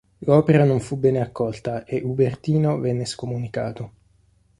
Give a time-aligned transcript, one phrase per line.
[0.25, 3.91] L'opera non fu bene accolta e Ubertino venne scomunicato.